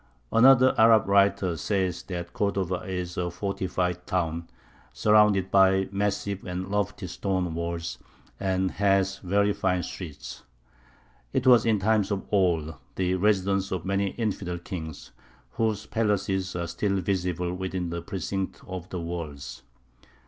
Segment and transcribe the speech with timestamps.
[0.31, 4.47] Another Arab writer says that Cordova "is a fortified town,
[4.93, 7.99] surrounded by massive and lofty stone walls,
[8.39, 10.41] and has very fine streets.
[11.33, 15.11] It was in times of old the residence of many infidel kings,
[15.51, 19.61] whose palaces are still visible within the precincts of the walls.